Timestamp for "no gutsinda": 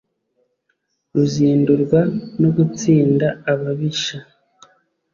2.41-3.27